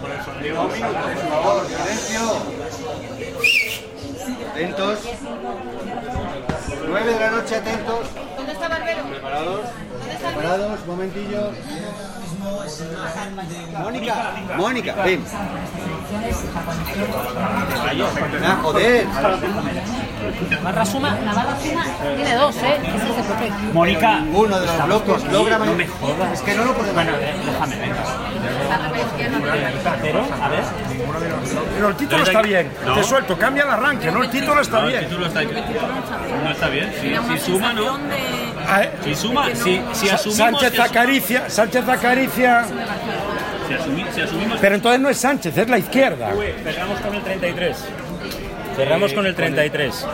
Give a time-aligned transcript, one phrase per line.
[0.00, 2.20] minutos por favor, silencio.
[4.50, 4.98] Atentos.
[6.86, 8.06] 9 de la noche, atentos.
[8.36, 9.04] ¿Dónde está Barbero?
[9.04, 9.60] ¿Preparados?
[9.98, 10.86] ¿Dónde está ¿Preparados?
[10.86, 11.52] Momentillo.
[13.78, 15.24] Mónica, Mónica, ven.
[18.42, 19.06] Ah, joder.
[20.50, 21.84] Navarra Suma, Navarra Suma
[22.16, 22.76] tiene dos, ¿eh?
[22.82, 23.02] Es
[23.48, 23.72] el.
[23.72, 24.20] Mónica.
[24.20, 26.32] Ninguno de los locos logra No me jodas.
[26.32, 26.94] Es que no lo podemos.
[26.94, 27.96] Bueno, déjame, venga.
[30.02, 30.62] Pero, a ver.
[31.74, 32.70] Pero el título está bien.
[32.84, 32.94] No.
[32.94, 34.22] Te suelto, cambia el arranque, ¿no?
[34.22, 35.04] El título está No, el bien.
[35.04, 36.92] título está No está bien.
[37.00, 37.98] Si, si suma, ¿no?
[38.68, 38.90] Ah, eh.
[39.04, 40.60] Si suma, si, si asumimos.
[40.60, 42.64] Sánchez acaricia, Sánchez acaricia.
[44.14, 44.58] Si, asumimos.
[44.60, 46.30] Pero entonces no es Sánchez, es la izquierda.
[46.64, 47.76] Cerramos con el 33.
[48.76, 50.06] Cerramos con el 33.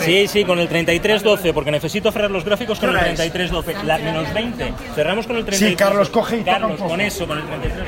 [0.00, 3.34] Sí, sí, con el 33-12, porque necesito cerrar los gráficos con el ¿Qué hora es?
[3.34, 3.82] 33-12.
[3.84, 4.72] La menos 20.
[4.94, 5.70] Cerramos con el 33.
[5.70, 7.86] Sí, Carlos, coge y Carlos, con eso, con el 33.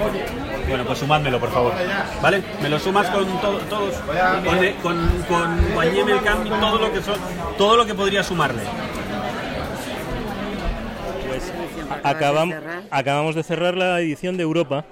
[0.69, 1.73] Bueno, pues sumádmelo, por favor.
[2.21, 2.43] ¿Vale?
[2.61, 3.95] Me lo sumas con to- todos.
[3.95, 7.17] Con, con, con Guanyem, el cambio, todo lo que son,
[7.57, 8.63] todo lo que podría sumarle.
[12.05, 12.55] Acabam-
[12.91, 14.85] acabamos de cerrar la edición de Europa,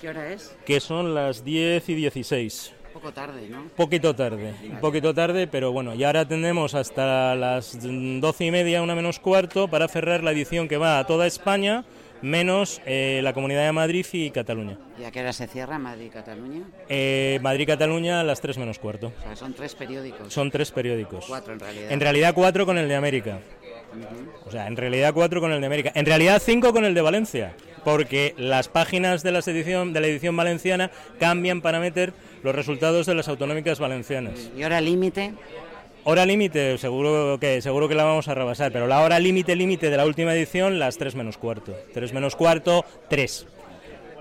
[0.00, 0.54] ¿Qué hora es?
[0.66, 2.72] que son las 10 y 16.
[2.96, 3.64] Un poco tarde, ¿no?
[3.76, 8.80] Poquito tarde, un poquito tarde, pero bueno, y ahora tenemos hasta las 12 y media,
[8.80, 11.84] una menos cuarto, para cerrar la edición que va a toda España,
[12.22, 14.78] menos eh, la Comunidad de Madrid y Cataluña.
[14.98, 16.62] ¿Y a qué hora se cierra Madrid y Cataluña?
[16.88, 19.12] Eh, Madrid-Cataluña a las 3 menos cuarto.
[19.18, 20.32] O sea, son tres periódicos.
[20.32, 21.26] Son tres periódicos.
[21.28, 21.92] Cuatro en realidad.
[21.92, 23.40] En realidad cuatro con el de América.
[24.46, 25.92] O sea, en realidad cuatro con el de América.
[25.94, 27.54] En realidad cinco con el de Valencia.
[27.86, 33.06] Porque las páginas de, las edición, de la edición valenciana cambian para meter los resultados
[33.06, 34.50] de las autonómicas valencianas.
[34.56, 35.34] ¿Y hora límite?
[36.02, 39.88] Hora límite, seguro que seguro que la vamos a rebasar, pero la hora límite límite
[39.88, 41.76] de la última edición, las 3 menos cuarto.
[41.94, 43.46] 3 menos cuarto, 3.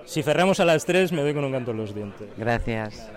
[0.05, 2.27] Si cerramos a las 3 me doy con un canto en los dientes.
[2.37, 3.09] Gracias.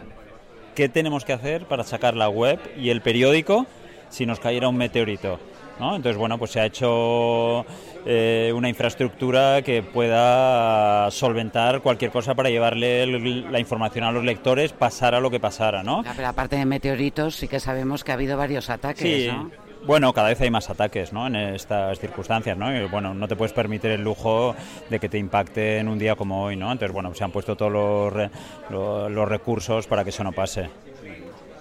[0.74, 3.66] ¿Qué tenemos que hacer para sacar la web y el periódico
[4.08, 5.38] si nos cayera un meteorito?
[5.78, 5.96] ¿No?
[5.96, 7.64] Entonces, bueno, pues se ha hecho
[8.06, 14.24] eh, una infraestructura que pueda solventar cualquier cosa para llevarle el- la información a los
[14.24, 16.02] lectores, pasara lo que pasara, ¿no?
[16.06, 19.50] Ah, pero aparte de meteoritos, sí que sabemos que ha habido varios ataques, Sí, ¿no?
[19.86, 21.26] bueno, cada vez hay más ataques ¿no?
[21.26, 22.74] en estas circunstancias, ¿no?
[22.76, 24.54] Y, bueno, no te puedes permitir el lujo
[24.90, 26.72] de que te impacte en un día como hoy, ¿no?
[26.72, 28.30] Entonces, bueno, se han puesto todos los, re-
[28.70, 30.68] lo- los recursos para que eso no pase.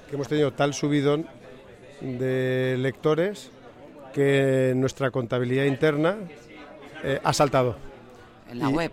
[0.09, 1.27] que hemos tenido tal subidón
[2.01, 3.51] de lectores
[4.17, 6.15] que nuestra contabilidad interna
[7.03, 7.75] eh, ha saltado.
[8.49, 8.91] En la Y- web.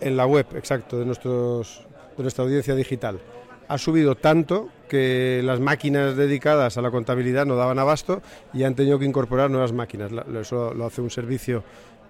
[0.00, 1.86] En la web, exacto, de, nuestros,
[2.16, 3.20] de nuestra audiencia digital.
[3.68, 8.20] Ha subido tanto que las máquinas dedicadas a la contabilidad no daban abasto
[8.52, 10.10] y han tenido que incorporar nuevas máquinas.
[10.40, 11.62] Eso lo hace un servicio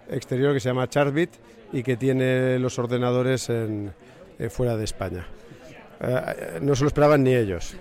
[0.09, 1.31] exterior que se llama Chartbit
[1.71, 3.93] y que tiene los ordenadores en,
[4.39, 5.27] eh, fuera de España.
[6.07, 7.75] Eh, no se lo esperaban ni ellos.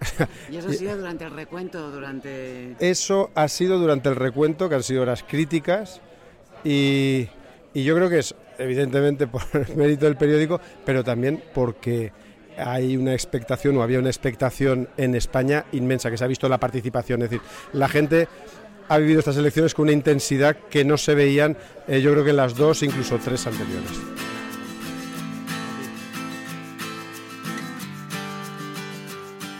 [0.50, 2.76] ¿Y eso ha sido durante el recuento, durante...?
[2.80, 6.00] Eso ha sido durante el recuento, que han sido horas críticas,
[6.64, 7.28] y,
[7.74, 12.12] y yo creo que es evidentemente por el mérito del periódico, pero también porque
[12.56, 16.58] hay una expectación o había una expectación en España inmensa, que se ha visto la
[16.58, 17.22] participación.
[17.22, 18.28] Es decir, la gente
[18.88, 21.56] ha vivido estas elecciones con una intensidad que no se veían,
[21.86, 23.92] eh, yo creo que en las dos, incluso tres anteriores.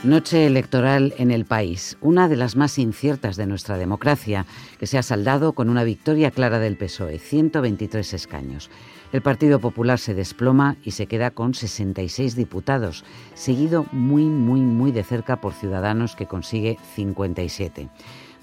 [0.08, 4.46] Noche electoral en el país, una de las más inciertas de nuestra democracia,
[4.78, 8.70] que se ha saldado con una victoria clara del PSOE, 123 escaños.
[9.12, 13.04] El Partido Popular se desploma y se queda con 66 diputados,
[13.34, 17.90] seguido muy, muy, muy de cerca por Ciudadanos, que consigue 57.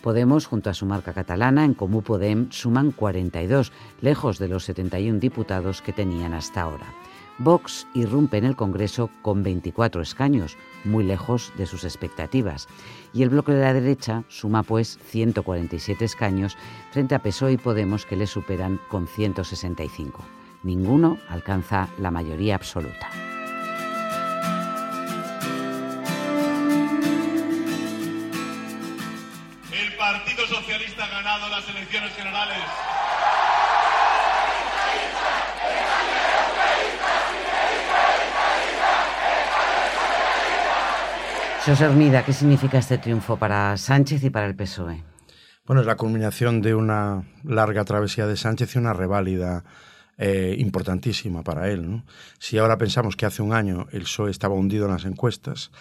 [0.04, 3.72] Podemos, junto a su marca catalana, en Comú Podem, suman 42,
[4.02, 6.94] lejos de los 71 diputados que tenían hasta ahora.
[7.40, 12.68] Vox irrumpe en el Congreso con 24 escaños, muy lejos de sus expectativas.
[13.13, 16.57] Y el bloque de la derecha suma pues 147 escaños
[16.91, 20.24] frente a PSOE y Podemos que le superan con 165.
[20.63, 23.09] Ninguno alcanza la mayoría absoluta.
[29.71, 33.05] El Partido Socialista ha ganado las elecciones generales.
[41.65, 45.01] José Hermida, ¿qué significa este triunfo para Sánchez y para el PSOE?
[45.65, 49.63] Bueno, es la culminación de una larga travesía de Sánchez y una reválida
[50.19, 52.03] eh, importantísima para él.
[52.38, 55.71] Si ahora pensamos que hace un año el PSOE estaba hundido en las encuestas,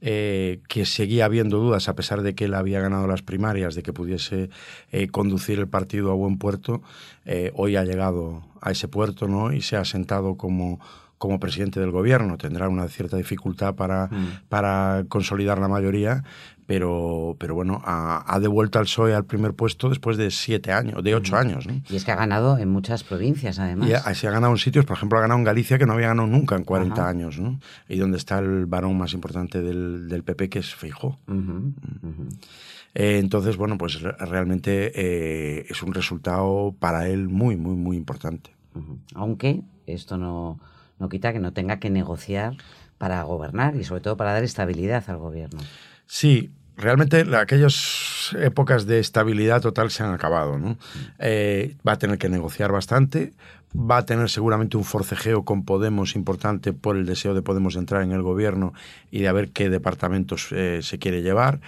[0.00, 3.84] eh, que seguía habiendo dudas a pesar de que él había ganado las primarias, de
[3.84, 4.50] que pudiese
[4.90, 6.82] eh, conducir el partido a buen puerto,
[7.54, 9.52] hoy ha llegado a ese puerto ¿no?
[9.52, 10.80] y se ha sentado como,
[11.18, 12.38] como presidente del gobierno.
[12.38, 14.08] Tendrá una cierta dificultad para,
[14.48, 16.22] para consolidar la mayoría,
[16.66, 21.02] pero, pero bueno, ha, ha devuelto al PSOE al primer puesto después de siete años,
[21.02, 21.66] de ocho años.
[21.66, 21.80] ¿no?
[21.88, 23.88] Y es que ha ganado en muchas provincias, además.
[23.88, 25.94] Y ha- se ha ganado en sitios, por ejemplo, ha ganado en Galicia que no
[25.94, 27.08] había ganado nunca en 40 Ajá.
[27.10, 27.58] años, ¿no?
[27.88, 31.18] Y donde está el varón más importante del, del PP, que es Feijó.
[32.94, 37.96] Eh, entonces, bueno, pues re- realmente eh, es un resultado para él muy, muy, muy
[37.96, 38.50] importante.
[39.14, 40.60] Aunque esto no,
[40.98, 42.54] no quita que no tenga que negociar
[42.98, 45.60] para gobernar y sobre todo para dar estabilidad al gobierno.
[46.06, 50.58] Sí, realmente la- aquellas épocas de estabilidad total se han acabado.
[50.58, 50.76] ¿no?
[51.18, 53.32] Eh, va a tener que negociar bastante,
[53.74, 58.02] va a tener seguramente un forcejeo con Podemos importante por el deseo de Podemos entrar
[58.02, 58.72] en el gobierno
[59.10, 61.60] y de ver qué departamentos eh, se quiere llevar.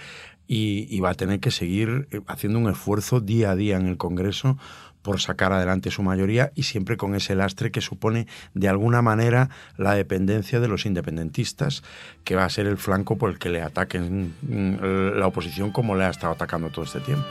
[0.47, 3.87] Y, y va a tener que seguir eh, haciendo un esfuerzo día a día en
[3.87, 4.57] el Congreso
[5.01, 9.49] por sacar adelante su mayoría y siempre con ese lastre que supone de alguna manera
[9.77, 11.83] la dependencia de los independentistas,
[12.23, 15.95] que va a ser el flanco por el que le ataquen mm, la oposición como
[15.95, 17.25] le ha estado atacando todo este tiempo.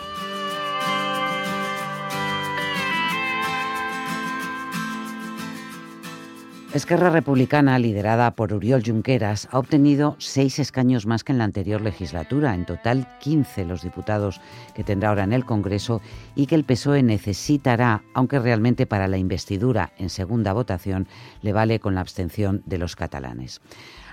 [6.72, 11.80] Esquerra Republicana, liderada por Oriol Junqueras, ha obtenido seis escaños más que en la anterior
[11.80, 14.40] legislatura, en total 15 los diputados
[14.74, 16.00] que tendrá ahora en el Congreso
[16.36, 21.08] y que el PSOE necesitará, aunque realmente para la investidura en segunda votación
[21.42, 23.60] le vale con la abstención de los catalanes.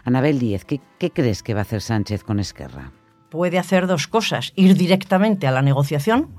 [0.04, 2.92] Anabel Díez, ¿qué, qué crees que va a hacer Sánchez con Esquerra?
[3.30, 6.30] puede hacer dos cosas, ir directamente a la negociación,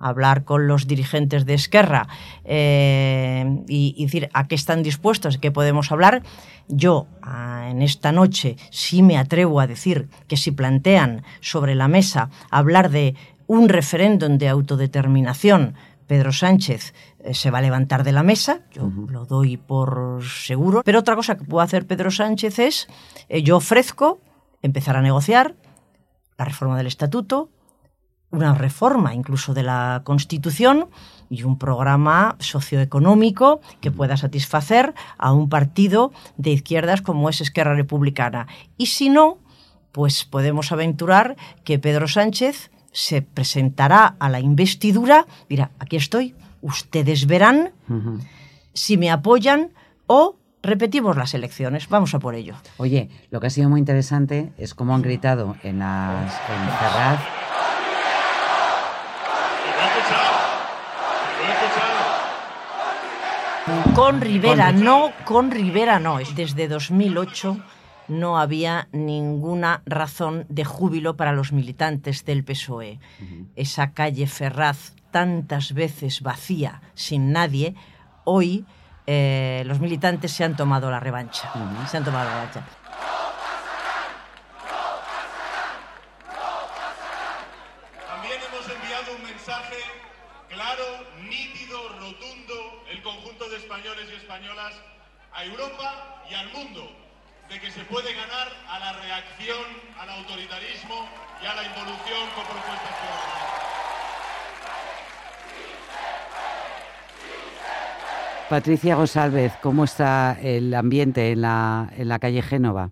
[0.00, 2.08] hablar con los dirigentes de Esquerra
[2.44, 6.22] eh, y, y decir a qué están dispuestos, qué podemos hablar.
[6.68, 11.88] Yo ah, en esta noche sí me atrevo a decir que si plantean sobre la
[11.88, 13.14] mesa hablar de
[13.46, 15.74] un referéndum de autodeterminación,
[16.06, 20.82] Pedro Sánchez eh, se va a levantar de la mesa, yo lo doy por seguro.
[20.84, 22.88] Pero otra cosa que puede hacer Pedro Sánchez es,
[23.28, 24.20] eh, yo ofrezco
[24.62, 25.54] empezar a negociar
[26.36, 27.50] la reforma del estatuto,
[28.30, 30.86] una reforma incluso de la Constitución
[31.28, 37.74] y un programa socioeconómico que pueda satisfacer a un partido de izquierdas como es Esquerra
[37.74, 38.46] Republicana.
[38.76, 39.38] Y si no,
[39.92, 47.26] pues podemos aventurar que Pedro Sánchez se presentará a la investidura, mira, aquí estoy, ustedes
[47.26, 47.72] verán
[48.72, 49.70] si me apoyan
[50.06, 51.88] o repetimos las elecciones.
[51.88, 52.56] Vamos a por ello.
[52.76, 57.49] Oye, lo que ha sido muy interesante es cómo han gritado en, las, en Ferraz
[63.94, 66.18] Con Rivera no, con Rivera no.
[66.34, 67.58] Desde 2008
[68.08, 72.98] no había ninguna razón de júbilo para los militantes del PSOE.
[73.56, 77.74] Esa calle Ferraz tantas veces vacía, sin nadie,
[78.24, 78.64] hoy
[79.06, 81.52] eh, los militantes se han tomado la revancha.
[81.88, 82.64] Se han tomado la revancha.
[88.08, 89.76] También hemos enviado un mensaje
[90.48, 90.84] claro,
[91.28, 94.74] nítido, rotundo, el conjunto de españoles y españolas,
[95.32, 96.90] a Europa y al mundo,
[97.48, 99.64] de que se puede ganar a la reacción,
[99.98, 101.08] al autoritarismo
[101.42, 103.60] y a la involución con propuestas ciudadanas.
[108.54, 112.90] Patricia González, ¿cómo está el ambiente en la, en la calle Génova?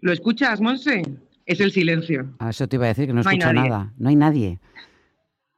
[0.00, 1.02] ¿Lo escuchas, Monse?
[1.44, 2.28] Es el silencio.
[2.38, 3.92] Ah, eso te iba a decir, que no, No escucho nada.
[3.98, 4.60] No hay nadie.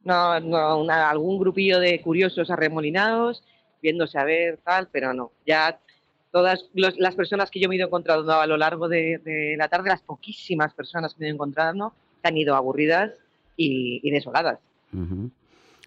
[0.04, 3.44] No, no una- algún grupillo de curiosos arremolinados,
[3.82, 5.32] viéndose a ver, tal, pero no.
[5.46, 5.78] Ya
[6.32, 9.54] todas los- las personas que yo me he ido encontrando a lo largo de, de
[9.58, 11.92] la tarde, las poquísimas personas que me he ido encontrando,
[12.22, 13.10] se han ido aburridas
[13.54, 14.58] y, y desoladas.
[14.94, 15.30] Ujú.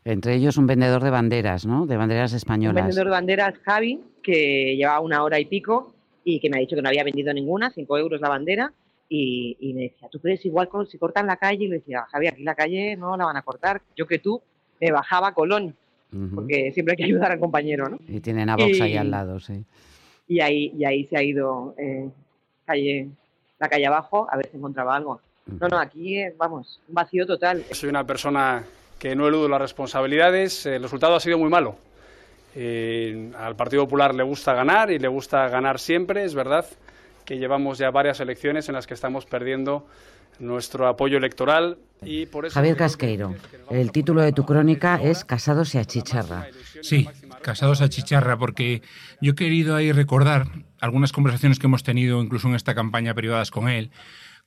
[0.04, 1.86] Entre ellos un vendedor de banderas, ¿no?
[1.86, 2.86] De banderas Un españolas.
[2.86, 5.94] vendedor de banderas, Javi, que llevaba una hora y pico
[6.24, 8.74] y que me ha dicho que no había vendido ninguna, 5 euros la bandera,
[9.10, 11.66] y, y me decía, ¿tú crees igual con, si cortan la calle?
[11.66, 13.82] Y le decía, Javi, aquí la calle no la van a cortar.
[13.96, 14.42] Yo que tú,
[14.80, 15.76] me bajaba a Colón,
[16.14, 16.36] Ujú.
[16.36, 18.00] porque siempre hay que ayudar al compañero, ¿no?
[18.08, 19.64] Y tienen a Vox ahí Y- al lado, sí.
[20.28, 22.10] Y ahí, y ahí se ha ido eh,
[22.66, 23.10] calle,
[23.60, 25.20] la calle abajo a ver si encontraba algo.
[25.60, 27.64] No, no, aquí, eh, vamos, un vacío total.
[27.72, 28.64] Soy una persona
[29.02, 30.68] que no eludo las responsabilidades.
[30.68, 31.76] El resultado ha sido muy malo.
[32.54, 36.24] Eh, al Partido Popular le gusta ganar y le gusta ganar siempre.
[36.24, 36.68] Es verdad
[37.26, 39.88] que llevamos ya varias elecciones en las que estamos perdiendo
[40.38, 43.34] nuestro apoyo electoral y por eso Javier Casqueiro,
[43.72, 46.48] el título de tu crónica es Casados y achicharra.
[46.84, 47.10] Sí,
[47.42, 48.84] casados a chicharra, porque
[49.20, 50.46] yo he querido ahí recordar
[50.80, 53.92] algunas conversaciones que hemos tenido, incluso en esta campaña privadas con él,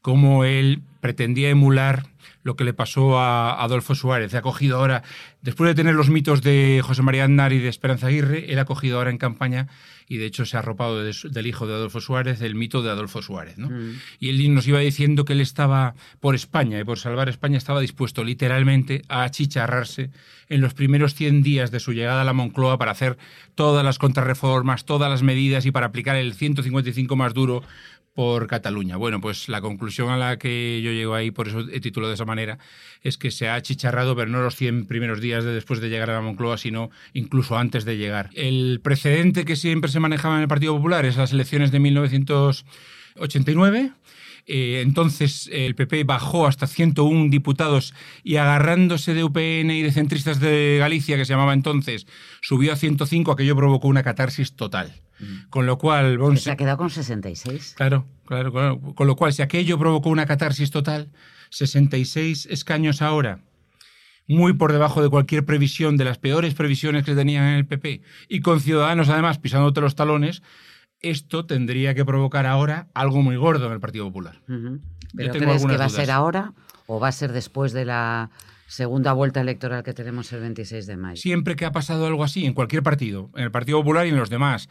[0.04, 2.04] cómo él pretendía emular
[2.42, 4.34] lo que le pasó a Adolfo Suárez.
[4.34, 5.02] Ha cogido ahora,
[5.40, 8.66] después de tener los mitos de José María Aznar y de Esperanza Aguirre, él ha
[8.66, 9.66] cogido ahora en campaña
[10.06, 12.90] y de hecho se ha arropado de del hijo de Adolfo Suárez el mito de
[12.90, 13.56] Adolfo Suárez.
[13.56, 13.70] ¿no?
[14.20, 17.80] Y él nos iba diciendo que él estaba por España y por salvar España estaba
[17.80, 20.10] dispuesto literalmente a achicharrarse
[20.50, 23.16] en los primeros 100 días de su llegada a la Moncloa para hacer
[23.54, 27.62] todas las contrarreformas, todas las medidas y para aplicar el 155 más duro
[28.14, 28.96] por Cataluña.
[28.96, 32.14] Bueno, pues la conclusión a la que yo llego ahí, por eso he titulado de
[32.14, 32.58] esa manera,
[33.02, 36.10] es que se ha achicharrado, pero no los 100 primeros días de después de llegar
[36.10, 38.30] a la Moncloa, sino incluso antes de llegar.
[38.34, 43.92] El precedente que siempre se manejaba en el Partido Popular es las elecciones de 1989.
[44.46, 50.38] Eh, entonces el PP bajó hasta 101 diputados y agarrándose de UPN y de centristas
[50.40, 52.06] de Galicia, que se llamaba entonces,
[52.42, 54.92] subió a 105, aquello provocó una catarsis total.
[55.48, 57.74] Con lo cual, Bonse- se ha quedado con 66.
[57.76, 58.80] Claro, claro, claro.
[58.94, 61.08] Con lo cual, si aquello provocó una catarsis total,
[61.50, 63.40] 66 escaños ahora,
[64.26, 68.02] muy por debajo de cualquier previsión, de las peores previsiones que tenían en el PP,
[68.28, 70.42] y con Ciudadanos además pisándote los talones,
[71.04, 74.40] esto tendría que provocar ahora algo muy gordo en el Partido Popular.
[74.46, 76.52] ¿Pero crees que va a ser ahora
[76.86, 78.30] o va a ser después de la
[78.66, 81.20] segunda vuelta electoral que tenemos el 26 de mayo?
[81.20, 84.16] Siempre que ha pasado algo así, en cualquier partido, en el Partido Popular y en
[84.16, 84.68] los demás,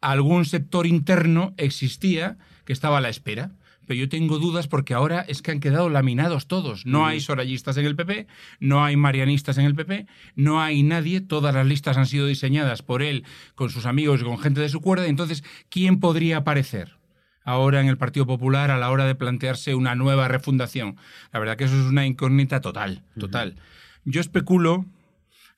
[0.00, 3.52] algún sector interno existía que estaba a la espera.
[3.88, 6.84] Pero yo tengo dudas porque ahora es que han quedado laminados todos.
[6.84, 8.26] No hay sorayistas en el PP,
[8.60, 11.22] no hay marianistas en el PP, no hay nadie.
[11.22, 14.68] Todas las listas han sido diseñadas por él, con sus amigos y con gente de
[14.68, 15.06] su cuerda.
[15.06, 16.98] Entonces, ¿quién podría aparecer?
[17.44, 20.98] ahora en el Partido Popular a la hora de plantearse una nueva refundación.
[21.32, 23.56] La verdad que eso es una incógnita total, total.
[24.04, 24.84] Yo especulo,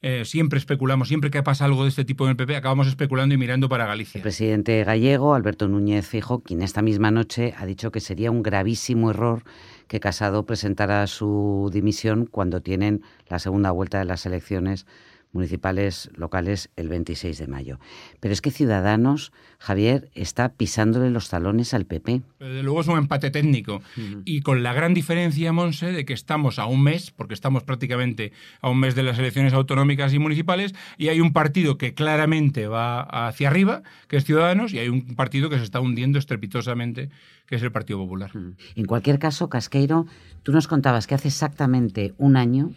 [0.03, 3.35] eh, siempre especulamos, siempre que pasa algo de este tipo en el PP, acabamos especulando
[3.35, 4.19] y mirando para Galicia.
[4.19, 8.43] El presidente gallego, Alberto Núñez Fijo, quien esta misma noche ha dicho que sería un
[8.43, 9.43] gravísimo error
[9.89, 14.87] que Casado presentara su dimisión cuando tienen la segunda vuelta de las elecciones
[15.33, 17.79] municipales locales el 26 de mayo.
[18.21, 22.23] Pero es que Ciudadanos, Javier, está pisándole los talones al PP.
[22.41, 23.83] Desde luego es un empate técnico.
[24.25, 28.33] Y con la gran diferencia, Monse, de que estamos a un mes, porque estamos prácticamente
[28.61, 32.67] a un mes de las elecciones autonómicas y municipales, y hay un partido que claramente
[32.67, 37.11] va hacia arriba, que es Ciudadanos, y hay un partido que se está hundiendo estrepitosamente,
[37.47, 38.31] que es el Partido Popular.
[38.77, 40.07] En cualquier caso, Casqueiro,
[40.43, 42.73] tú nos contabas que hace exactamente un año,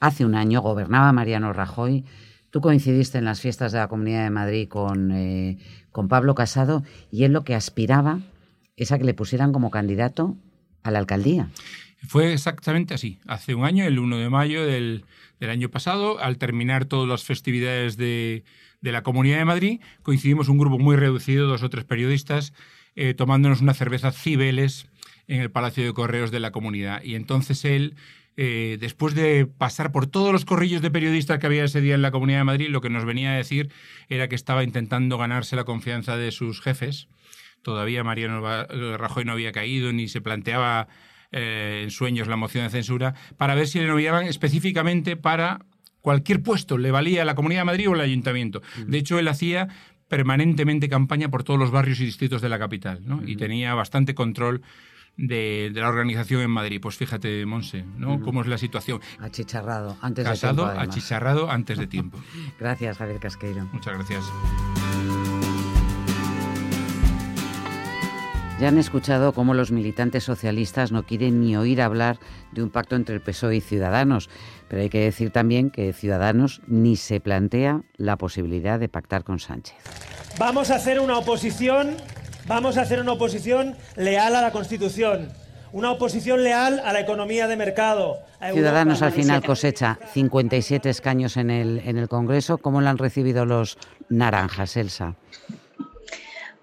[0.00, 2.04] hace un año, gobernaba Mariano Rajoy.
[2.50, 5.58] Tú coincidiste en las fiestas de la Comunidad de Madrid con, eh,
[5.92, 8.20] con Pablo Casado y él lo que aspiraba
[8.76, 10.36] es a que le pusieran como candidato
[10.82, 11.48] a la alcaldía.
[12.06, 13.18] Fue exactamente así.
[13.26, 15.04] Hace un año, el 1 de mayo del,
[15.40, 18.44] del año pasado, al terminar todas las festividades de,
[18.80, 22.52] de la Comunidad de Madrid, coincidimos un grupo muy reducido, dos o tres periodistas,
[22.94, 24.86] eh, tomándonos una cerveza Cibeles
[25.26, 27.02] en el Palacio de Correos de la Comunidad.
[27.02, 27.96] Y entonces él,
[28.36, 32.02] eh, después de pasar por todos los corrillos de periodistas que había ese día en
[32.02, 33.70] la Comunidad de Madrid, lo que nos venía a decir
[34.08, 37.08] era que estaba intentando ganarse la confianza de sus jefes.
[37.62, 38.40] Todavía Mariano
[38.96, 40.88] Rajoy no había caído ni se planteaba
[41.32, 45.64] eh, en sueños la moción de censura, para ver si le nominaban específicamente para
[46.00, 48.62] cualquier puesto, le valía la Comunidad de Madrid o el Ayuntamiento.
[48.86, 49.68] De hecho, él hacía
[50.08, 53.22] permanentemente campaña por todos los barrios y distritos de la capital, ¿no?
[53.26, 54.62] Y tenía bastante control
[55.16, 56.80] de, de la organización en Madrid.
[56.80, 58.20] Pues fíjate, Monse, ¿no?
[58.20, 59.00] Cómo es la situación.
[59.20, 60.88] Achicharrado, antes de Casado, tiempo, además.
[60.88, 62.18] achicharrado antes de tiempo.
[62.60, 63.68] Gracias, Javier Casqueiro.
[63.72, 64.24] Muchas gracias.
[68.58, 72.18] Ya han escuchado cómo los militantes socialistas no quieren ni oír hablar
[72.52, 74.30] de un pacto entre el PSOE y Ciudadanos,
[74.68, 79.40] pero hay que decir también que Ciudadanos ni se plantea la posibilidad de pactar con
[79.40, 79.76] Sánchez.
[80.38, 81.96] Vamos a hacer una oposición,
[82.46, 85.30] vamos a hacer una oposición leal a la Constitución,
[85.72, 88.18] una oposición leal a la economía de mercado.
[88.40, 92.58] a Ciudadanos al final cosecha 57 escaños en el, en el Congreso.
[92.58, 95.14] ¿Cómo lo han recibido los naranjas, Elsa?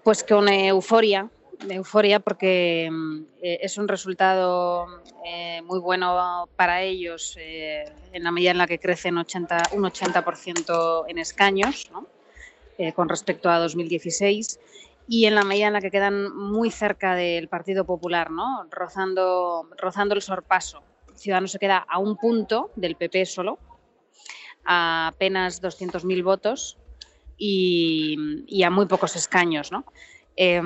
[0.02, 1.28] Pues con euforia,
[1.68, 4.86] euforia porque mm, eh, es un resultado
[5.24, 9.84] eh, muy bueno para ellos eh, en la medida en la que crecen 80, un
[9.84, 12.06] 80% en escaños ¿no?
[12.76, 14.58] Eh, con respecto a 2016
[15.06, 18.66] y en la medida en la que quedan muy cerca del Partido Popular, ¿no?
[18.70, 20.82] rozando, rozando el sorpaso.
[21.14, 23.58] Ciudadanos se queda a un punto del PP solo,
[24.64, 26.78] a apenas 200.000 votos
[27.36, 29.70] y, y a muy pocos escaños.
[29.70, 29.84] ¿no?
[30.36, 30.60] Eh,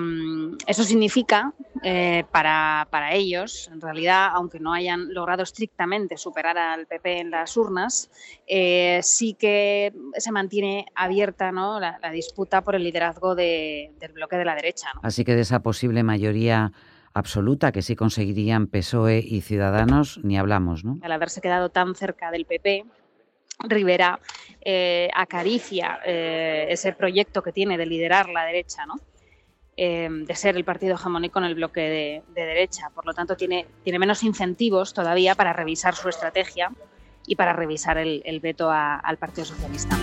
[0.67, 6.87] eso significa eh, para, para ellos, en realidad, aunque no hayan logrado estrictamente superar al
[6.87, 8.11] PP en las urnas,
[8.47, 11.79] eh, sí que se mantiene abierta ¿no?
[11.81, 14.89] la, la disputa por el liderazgo de- del bloque de la derecha.
[14.95, 15.01] ¿no?
[15.05, 16.73] Así que de esa posible mayoría
[17.13, 20.99] absoluta que sí conseguirían PSOE y Ciudadanos, ni hablamos, ¿no?
[21.03, 22.85] Al haberse quedado tan cerca del PP,
[23.61, 24.21] Rivera
[24.61, 28.95] eh, acaricia eh, ese proyecto que tiene de liderar la derecha, ¿no?
[29.81, 32.91] Eh, de ser el partido hegemónico en el bloque de, de, derecha.
[32.93, 36.73] Por lo tanto, tiene, tiene menos incentivos todavía para revisar su estrategia
[37.29, 39.97] y para revisar el, el veto a, al Partido Socialista.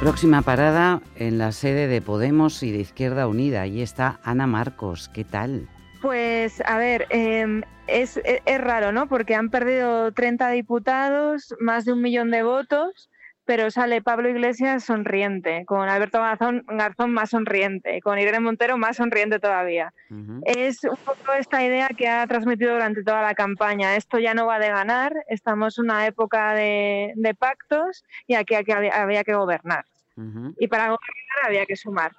[0.00, 3.60] Próxima parada en la sede de Podemos y de Izquierda Unida.
[3.60, 5.10] Allí está Ana Marcos.
[5.10, 5.68] ¿Qué tal?
[6.00, 9.06] Pues a ver, eh, es, es, es, raro, ¿no?
[9.06, 13.10] Porque han perdido 30 diputados, más de un millón de votos,
[13.46, 18.96] pero sale Pablo Iglesias sonriente, con Alberto Garzón, Garzón más sonriente, con Irene Montero más
[18.96, 19.94] sonriente todavía.
[20.10, 20.42] Uh -huh.
[20.44, 23.94] Es un poco esta idea que ha transmitido durante toda la campaña.
[23.94, 28.56] Esto ya no va de ganar, estamos en una época de, de pactos y aquí,
[28.56, 29.84] aquí había, había, que gobernar.
[30.16, 30.54] Uh -huh.
[30.58, 32.12] Y para gobernar había que sumar.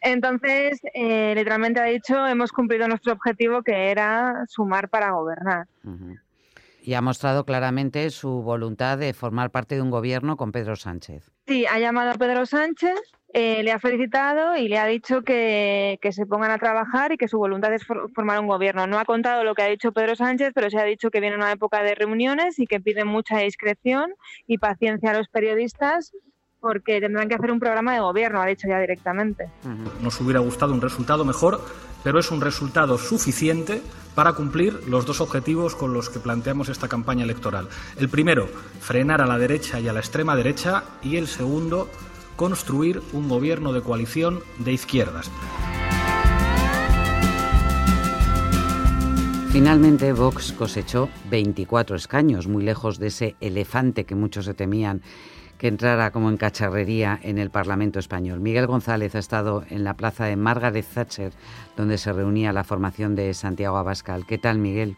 [0.00, 5.66] Entonces, eh, literalmente ha dicho, hemos cumplido nuestro objetivo que era sumar para gobernar.
[5.84, 6.20] Uh -huh.
[6.86, 11.32] Y ha mostrado claramente su voluntad de formar parte de un gobierno con Pedro Sánchez.
[11.48, 12.94] Sí, ha llamado a Pedro Sánchez,
[13.34, 17.16] eh, le ha felicitado y le ha dicho que, que, se pongan a trabajar y
[17.16, 18.86] que su voluntad es for formar un gobierno.
[18.86, 21.34] No ha contado lo que ha dicho Pedro Sánchez, pero se ha dicho que viene
[21.34, 24.14] una época de reuniones y que pide mucha discreción
[24.46, 26.12] y paciencia a los periodistas
[26.60, 29.48] porque tendrán que hacer un programa de gobierno, ha dicho ya directamente.
[30.00, 31.60] Nos hubiera gustado un resultado mejor,
[32.02, 33.82] pero es un resultado suficiente
[34.14, 37.68] para cumplir los dos objetivos con los que planteamos esta campaña electoral.
[37.98, 38.48] El primero,
[38.80, 41.88] frenar a la derecha y a la extrema derecha, y el segundo,
[42.36, 45.30] construir un gobierno de coalición de izquierdas.
[49.50, 55.00] Finalmente, Vox cosechó 24 escaños, muy lejos de ese elefante que muchos se temían
[55.58, 58.40] que entrara como en cacharrería en el Parlamento español.
[58.40, 61.32] Miguel González ha estado en la plaza de Margaret Thatcher,
[61.76, 64.26] donde se reunía la formación de Santiago Abascal.
[64.26, 64.96] ¿Qué tal, Miguel?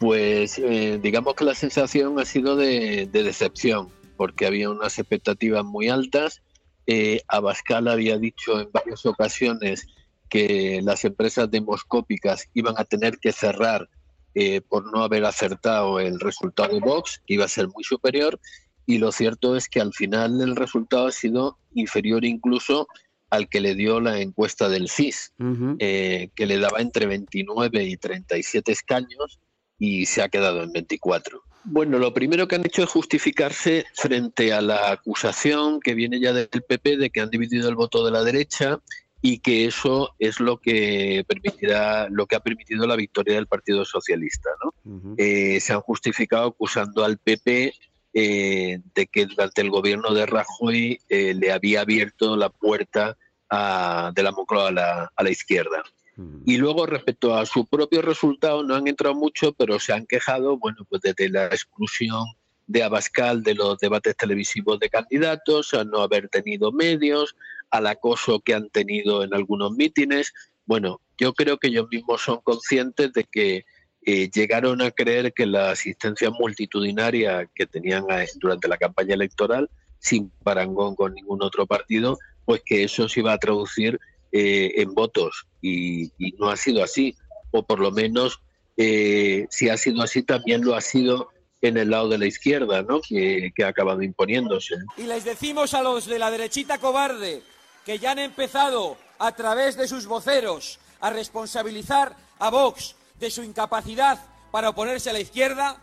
[0.00, 5.64] Pues eh, digamos que la sensación ha sido de, de, decepción, porque había unas expectativas
[5.64, 6.42] muy altas.
[6.86, 9.86] Eh, Abascal había dicho en varias ocasiones
[10.28, 13.88] que las empresas demoscópicas iban a tener que cerrar
[14.36, 18.40] eh, por no haber acertado el resultado de Vox, que iba a ser muy superior,
[18.86, 22.86] y lo cierto es que al final el resultado ha sido inferior incluso
[23.30, 25.76] al que le dio la encuesta del CIS, uh -huh.
[25.80, 29.40] eh, que le daba entre 29 y 37 escaños
[29.78, 31.42] y se ha quedado en 24.
[31.64, 36.32] Bueno, lo primero que han hecho es justificarse frente a la acusación que viene ya
[36.32, 38.80] del PP de que han dividido el voto de la derecha
[39.22, 43.86] y que eso es lo que permitirá, lo que ha permitido la victoria del Partido
[43.86, 44.50] Socialista.
[44.62, 44.92] ¿no?
[44.92, 45.14] Uh -huh.
[45.16, 47.72] eh, se han justificado acusando al PP
[48.14, 53.18] eh, de que durante el gobierno de Rajoy eh, le había abierto la puerta
[53.50, 55.82] a, de la Moncloa a la, a la izquierda.
[56.16, 56.42] Mm.
[56.46, 60.56] Y luego, respecto a su propio resultado, no han entrado mucho, pero se han quejado,
[60.58, 62.24] bueno, pues desde la exclusión
[62.66, 67.36] de Abascal de los debates televisivos de candidatos, a no haber tenido medios,
[67.70, 70.32] al acoso que han tenido en algunos mítines.
[70.66, 73.64] Bueno, yo creo que ellos mismos son conscientes de que
[74.06, 78.04] eh, llegaron a creer que la asistencia multitudinaria que tenían
[78.36, 83.32] durante la campaña electoral, sin parangón con ningún otro partido, pues que eso se iba
[83.32, 83.98] a traducir
[84.32, 87.16] eh, en votos y, no ha sido así,
[87.50, 88.40] o por lo menos
[88.76, 91.30] eh, si ha sido así también lo ha sido
[91.62, 93.00] en el lado de la izquierda, ¿no?
[93.00, 94.74] que ha acabado imponiéndose.
[94.98, 97.40] Y les decimos a los de la derechita cobarde
[97.86, 103.42] que ya han empezado a través de sus voceros a responsabilizar a Vox de su
[103.42, 104.18] incapacidad
[104.50, 105.78] para oponerse a la izquierda,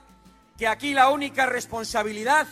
[0.60, 2.45] que aquí la única responsabilidad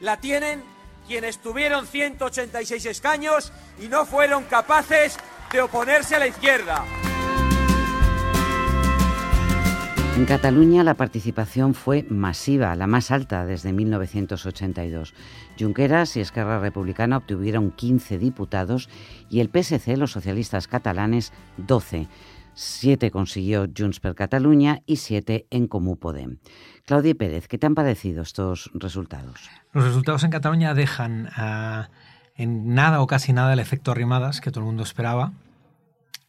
[0.00, 0.62] la tienen
[1.06, 5.18] quienes tuvieron 186 escaños y no fueron capaces
[5.52, 6.86] de oponerse a la izquierda.
[10.16, 15.12] En Cataluña la participación fue masiva, la más alta desde 1982.
[15.58, 18.88] Junqueras y Esquerra Republicana obtuvieron 15 diputados
[19.28, 22.08] y el PSC, los socialistas catalanes, 12.
[22.62, 26.40] Siete consiguió Junts per Catalunya y siete en Comú Podem.
[26.84, 29.48] Claudia Pérez, ¿qué te han parecido estos resultados?
[29.72, 31.90] Los resultados en Cataluña dejan uh,
[32.34, 35.32] en nada o casi nada el efecto Arrimadas que todo el mundo esperaba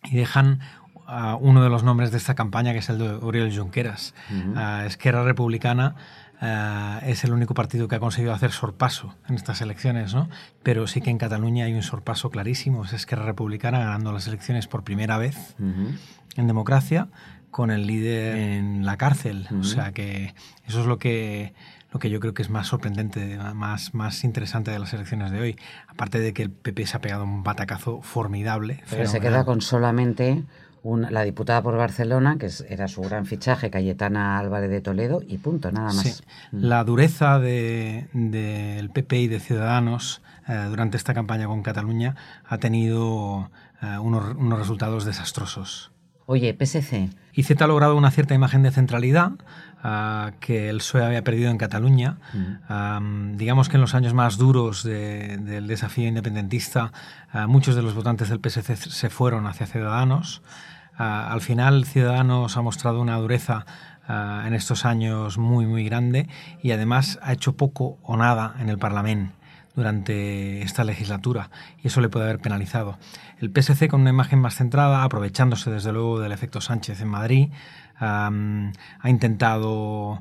[0.05, 0.61] y dejan
[0.95, 4.15] uh, uno de los nombres de esta campaña que es el de Oriol Junqueras.
[4.29, 4.83] Uh -huh.
[4.83, 5.95] uh, Esquerra Republicana
[6.41, 10.27] Uh, es el único partido que ha conseguido hacer sorpaso en estas elecciones, ¿no?
[10.63, 14.67] Pero sí que en Cataluña hay un sorpaso clarísimo, es Esquerra Republicana ganando las elecciones
[14.67, 15.99] por primera vez uh -huh.
[16.37, 17.09] en democracia
[17.51, 19.47] con el líder en la cárcel.
[19.51, 19.59] Uh -huh.
[19.59, 20.33] O sea que
[20.65, 21.53] eso es lo que
[21.91, 25.41] lo que yo creo que es más sorprendente, más, más interesante de las elecciones de
[25.41, 25.55] hoy.
[25.87, 28.81] Aparte de que el PP se ha pegado un batacazo formidable.
[28.89, 30.43] Pero se queda con solamente
[30.83, 35.71] la diputada por Barcelona, que era su gran fichaje, Cayetana Álvarez de Toledo, y punto,
[35.71, 36.23] nada más.
[36.51, 36.63] Mm.
[36.63, 42.15] La dureza del de, PP y de Ciudadanos eh, durante esta campaña con Cataluña
[42.45, 45.91] ha tenido eh, unos, unos resultados desastrosos.
[46.25, 47.09] Oye, PSC.
[47.33, 49.31] IZ ha logrado una cierta imagen de centralidad
[49.83, 52.17] uh, que el PSOE había perdido en Cataluña.
[52.33, 52.73] Mm.
[52.73, 56.93] Um, digamos que en los años más duros de, del desafío independentista,
[57.33, 60.41] uh, muchos de los votantes del PSC se fueron hacia Ciudadanos.
[60.99, 63.65] Uh, al final, Ciudadanos ha mostrado una dureza
[64.45, 66.27] en estos años muy, muy grande
[66.61, 69.31] y además ha hecho poco o nada en el Parlamento
[69.75, 71.49] durante esta legislatura
[71.81, 72.97] y eso le puede haber penalizado.
[73.39, 77.49] El PSC con una imagen más centrada, aprovechándose desde luego del efecto Sánchez en Madrid,
[78.01, 80.19] um, ha intentado uh,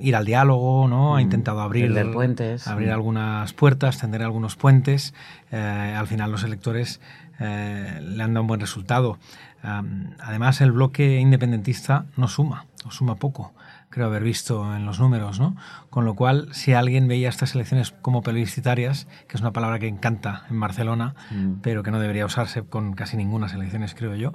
[0.00, 1.16] ir al diálogo, ¿no?
[1.16, 2.66] ha intentado abrir, puentes.
[2.66, 5.14] abrir algunas puertas, tender algunos puentes.
[5.52, 7.00] Uh, al final los electores
[7.40, 9.18] uh, le han dado un buen resultado.
[9.64, 13.52] Um, además el bloque independentista no suma, o suma poco
[13.96, 15.56] creo haber visto en los números, ¿no?
[15.88, 19.88] Con lo cual, si alguien veía estas elecciones como plebiscitarias, que es una palabra que
[19.88, 21.60] encanta en Barcelona, mm.
[21.62, 24.34] pero que no debería usarse con casi ninguna elecciones, creo yo,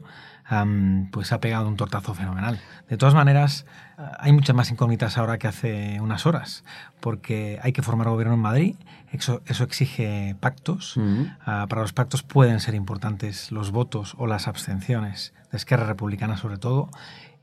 [1.11, 2.59] pues ha pegado un tortazo fenomenal.
[2.89, 3.65] De todas maneras,
[3.97, 6.63] eh, hay muchas más incógnitas ahora que hace unas horas,
[6.99, 8.75] porque hay que formar gobierno en Madrid,
[9.11, 10.97] eso, eso exige pactos.
[10.97, 11.23] Mm.
[11.45, 16.37] Ah, para los pactos pueden ser importantes los votos o las abstenciones de Esquerra Republicana
[16.37, 16.89] sobre todo,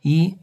[0.02, 0.38] y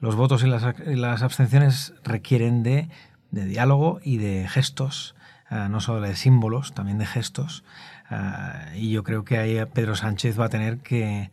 [0.00, 2.88] los votos y las, abstenciones requieren de,
[3.30, 5.14] diálogo y de gestos,
[5.50, 7.64] eh, no solo de símbolos, también de gestos.
[8.10, 11.30] Eh, y yo creo que ahí Pedro Sánchez va a tener que,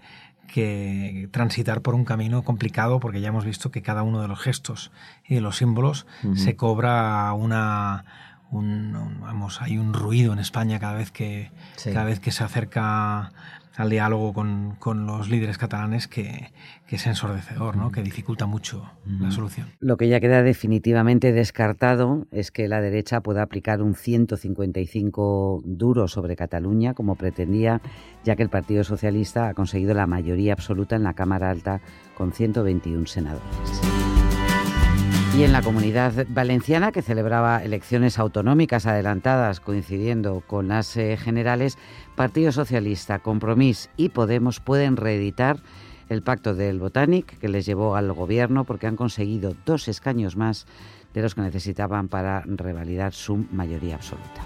[1.32, 4.92] transitar por un camino complicado porque ya hemos visto que cada uno de los gestos
[5.26, 6.06] y de los símbolos
[6.36, 8.04] se cobra una
[8.52, 11.52] vamos hay un ruido en España cada vez que
[11.84, 13.32] cada vez que se acerca
[13.76, 16.52] al diálogo con, con los líderes catalanes que,
[16.88, 17.92] que, es ensordecedor, ¿no?
[17.92, 19.68] que dificulta mucho la solución.
[19.80, 26.08] Lo que ya queda definitivamente descartado es que la derecha pueda aplicar un 155 duro
[26.08, 27.82] sobre Cataluña, como pretendía,
[28.24, 31.82] ya que el Partido Socialista ha conseguido la mayoría absoluta en la Cámara Alta
[32.16, 34.11] con 121 senadores.
[35.34, 41.78] Y en la comunidad valenciana, que celebraba elecciones autonómicas adelantadas coincidiendo con las eh, generales,
[42.16, 45.60] Partido Socialista, Compromís y Podemos pueden reeditar
[46.10, 50.68] el pacto del Botanic que les llevó al gobierno porque han conseguido dos escaños más
[51.14, 54.42] de los que necesitaban para revalidar su mayoría absoluta.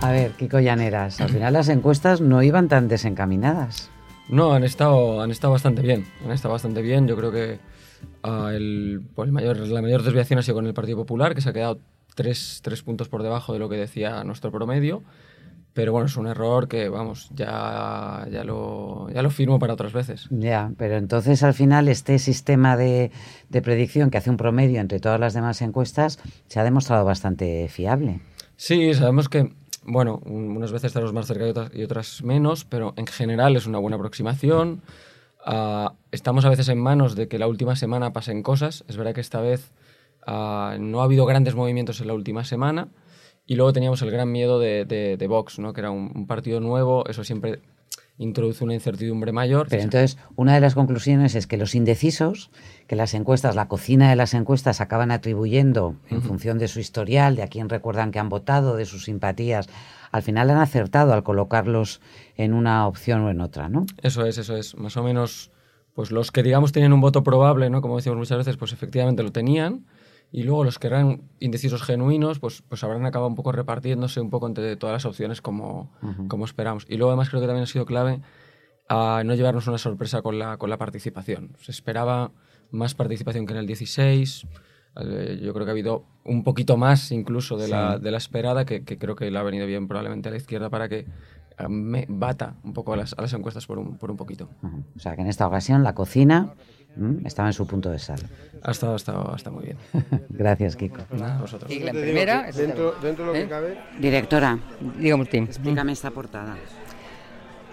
[0.00, 3.90] A ver, Kiko Llaneras, al final las encuestas no iban tan desencaminadas.
[4.28, 6.06] No, han estado, han estado bastante bien.
[6.24, 7.06] Han estado bastante bien.
[7.08, 7.58] Yo creo que
[8.24, 11.40] uh, el, pues el mayor, la mayor desviación ha sido con el Partido Popular, que
[11.40, 11.78] se ha quedado
[12.14, 15.02] tres, tres puntos por debajo de lo que decía nuestro promedio.
[15.74, 19.92] Pero bueno, es un error que, vamos, ya, ya, lo, ya lo firmo para otras
[19.92, 20.26] veces.
[20.30, 23.12] Ya, pero entonces al final este sistema de,
[23.48, 27.68] de predicción que hace un promedio entre todas las demás encuestas se ha demostrado bastante
[27.68, 28.20] fiable.
[28.56, 29.52] Sí, sabemos que,
[29.88, 33.66] bueno, unas veces estamos más cerca y otras, y otras menos, pero en general es
[33.66, 34.82] una buena aproximación.
[35.46, 38.84] Uh, estamos a veces en manos de que la última semana pasen cosas.
[38.86, 39.72] Es verdad que esta vez
[40.26, 42.88] uh, no ha habido grandes movimientos en la última semana.
[43.46, 45.72] Y luego teníamos el gran miedo de, de, de Vox, ¿no?
[45.72, 47.08] que era un, partido nuevo.
[47.08, 47.60] Eso siempre
[48.18, 49.68] introduce una incertidumbre mayor.
[49.70, 52.50] Pero entonces, una de las conclusiones es que los indecisos,
[52.86, 56.24] que las encuestas, la cocina de las encuestas acaban atribuyendo en uh -huh.
[56.24, 59.68] función de su historial, de a quién recuerdan que han votado, de sus simpatías,
[60.10, 62.00] al final han acertado al colocarlos
[62.36, 63.86] en una opción o en otra, ¿no?
[64.02, 64.76] Eso es, eso es.
[64.76, 65.50] Más o menos,
[65.94, 67.82] pues los que digamos tienen un voto probable, ¿no?
[67.82, 69.84] Como decimos muchas veces, pues efectivamente lo tenían.
[70.30, 74.28] Y luego los que eran indecisos genuinos, pues, pues habrán acabado un poco repartiéndose un
[74.30, 76.28] poco entre todas las opciones como, uh -huh.
[76.28, 76.84] como esperamos.
[76.88, 78.20] Y luego además creo que también ha sido clave
[78.88, 81.56] a no llevarnos una sorpresa con la, con la participación.
[81.60, 82.32] Se esperaba
[82.70, 84.46] más participación que en el 16.
[85.00, 87.70] Eh, yo creo que ha habido un poquito más incluso de, sí.
[87.70, 90.38] la, de la esperada, que, que, creo que le ha venido bien probablemente a la
[90.38, 90.98] izquierda para que
[91.58, 94.48] eh, me bata un poco a las, a las encuestas por un, por un poquito.
[94.62, 94.84] Uh -huh.
[94.96, 96.54] O sea que en esta ocasión la cocina
[96.96, 97.26] ¿Mm?
[97.26, 98.20] Estaba en su punto de sal.
[98.62, 99.78] Ha estado, ha estado, ha estado muy bien.
[100.30, 101.02] Gracias, Kiko.
[101.12, 101.70] Nada, vosotros.
[101.70, 102.50] Y la primera...
[102.50, 103.42] Dentro, dentro de lo ¿Eh?
[103.42, 103.78] que cabe...
[103.98, 104.58] Directora,
[104.98, 105.38] dígame usted.
[105.38, 106.56] Explícame esta portada.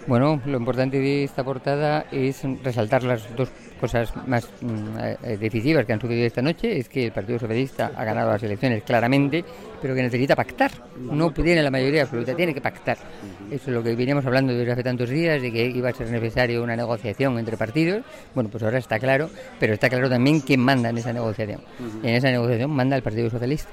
[0.08, 3.50] Bueno, lo importante de esta portada es resaltar las dos
[3.80, 6.78] cosas más mm, eh, decisivas que han sucedido esta noche.
[6.78, 9.44] Es que el Partido Socialista ha ganado las elecciones claramente,
[9.82, 10.72] pero que necesita pactar.
[10.98, 12.98] No tiene la mayoría absoluta, tiene que pactar.
[13.52, 16.10] Eso es lo que veníamos hablando desde hace tantos días, de que iba a ser
[16.10, 18.04] necesario una negociación entre partidos.
[18.34, 21.62] Bueno, pues ahora está claro, pero está claro también quién manda en esa negociación.
[22.04, 23.70] En esa negociación manda el Partido Socialista.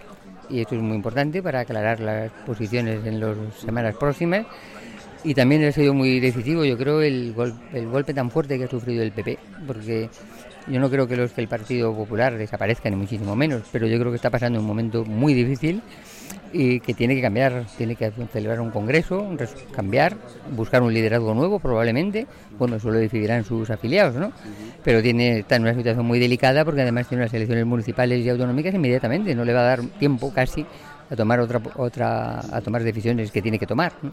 [0.50, 4.44] Y esto es muy importante para aclarar las posiciones en las semanas próximas
[5.24, 7.34] y también ha sido muy decisivo, yo creo, el,
[7.72, 10.08] el golpe tan fuerte que ha sufrido el PP, porque
[10.68, 13.98] yo no creo que, los, que el Partido Popular desaparezca, ni muchísimo menos, pero yo
[13.98, 15.82] creo que está pasando un momento muy difícil
[16.52, 19.26] y que tiene que cambiar, tiene que celebrar un congreso,
[19.74, 20.16] cambiar,
[20.54, 22.26] buscar un liderazgo nuevo probablemente,
[22.58, 24.32] bueno, eso lo decidirán sus afiliados, ¿no?
[24.84, 28.28] Pero tiene, está en una situación muy delicada porque además tiene unas elecciones municipales y
[28.28, 30.66] autonómicas inmediatamente, no le va a dar tiempo casi
[31.10, 33.92] a tomar otra, otra a tomar decisiones que tiene que tomar.
[34.02, 34.12] ¿no?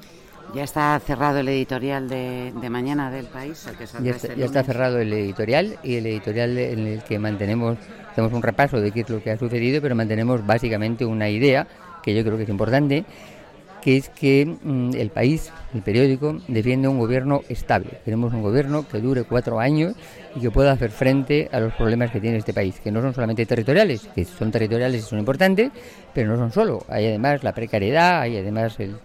[0.53, 3.67] Ya está cerrado el editorial de, mañana del país.
[4.01, 7.77] ya, está, ya está, cerrado el editorial y el editorial en el que mantenemos,
[8.11, 11.67] hacemos un repaso de qué es lo que ha sucedido, pero mantenemos básicamente una idea
[12.01, 13.05] que yo creo que es importante,
[13.81, 17.91] que es que mm, el país, el periódico, defiende un gobierno estable.
[18.03, 19.93] Queremos un gobierno que dure cuatro años
[20.35, 23.13] y que pueda hacer frente a los problemas que tiene este país, que no son
[23.13, 25.71] solamente territoriales, que son territoriales y son importantes,
[26.13, 26.83] pero no son solo.
[26.89, 28.97] Hay además la precariedad, hay además el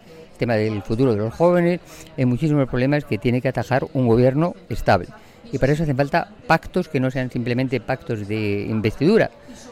[0.44, 1.80] tema del futuro de los jóvenes,
[2.18, 5.08] hay muchísimos problemas que tiene que atajar un gobierno estable.
[5.50, 9.30] Y para eso hacen falta pactos que no sean simplemente pactos de investidura.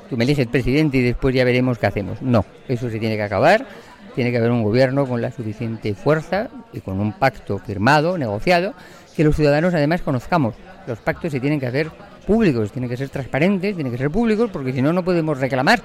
[0.09, 2.23] Tú me eliges presidente y después ya veremos qué hacemos.
[2.23, 3.67] No, eso se tiene que acabar.
[4.15, 8.75] Tiene que haber un gobierno con la suficiente fuerza y con un pacto firmado, negociado,
[9.17, 10.55] que los ciudadanos además conozcamos.
[10.87, 11.91] Los pactos se tienen que hacer
[12.27, 15.83] públicos, tienen que ser transparentes, tienen que ser públicos, porque si no, no podemos reclamar.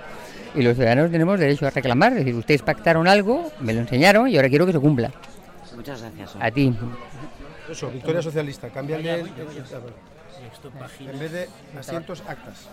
[0.57, 2.13] Y los ciudadanos tenemos derecho a reclamar.
[2.13, 5.11] Es decir, ustedes pactaron algo, me lo enseñaron y ahora quiero que se cumpla.
[5.75, 6.35] Muchas gracias.
[6.39, 6.75] A ti.
[7.69, 8.69] Eso, Victoria Socialista.
[8.69, 9.27] Cámbiale el,
[11.09, 12.69] en vez de asientos, actas.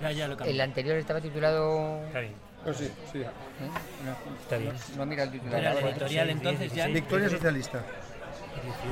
[0.00, 2.00] Ya, ya lo El anterior estaba titulado...
[2.06, 2.34] Está bien.
[2.64, 3.18] Oh, sí, sí.
[3.18, 3.26] ¿Eh?
[4.04, 4.72] No, Está bien.
[4.96, 5.76] No, mira el titular.
[5.76, 6.86] el editorial entonces ya...
[6.86, 7.82] Victoria Socialista.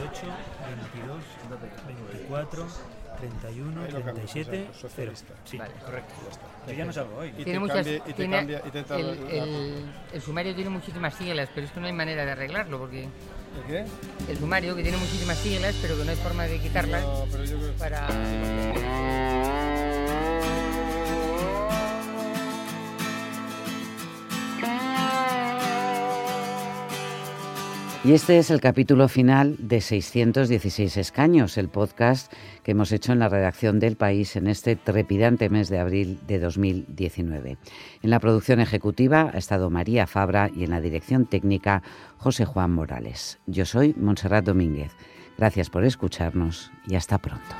[0.02, 0.26] 18,
[0.92, 1.22] 22,
[1.86, 2.66] 24...
[3.16, 5.12] 31, 37, 0.
[5.44, 5.74] Sí, vale.
[5.84, 6.14] correcto.
[6.24, 6.46] Ya está.
[6.66, 7.32] Yo ya no salgo hoy.
[7.38, 11.14] Y tiene muchas, cambia, y tiene, cambia, y te el, el, el, sumario tiene muchísimas
[11.14, 13.04] siglas, pero es que no hay manera de arreglarlo porque...
[13.04, 13.84] ¿El qué?
[14.28, 17.44] El sumario que tiene muchísimas siglas, pero que no hay forma de quitarlas no, pero
[17.44, 17.72] yo creo...
[17.74, 18.06] para...
[28.06, 33.18] Y este es el capítulo final de 616 escaños, el podcast que hemos hecho en
[33.18, 37.58] la redacción del país en este trepidante mes de abril de 2019.
[38.04, 41.82] En la producción ejecutiva ha estado María Fabra y en la dirección técnica
[42.16, 43.40] José Juan Morales.
[43.46, 44.92] Yo soy Montserrat Domínguez.
[45.36, 47.56] Gracias por escucharnos y hasta pronto.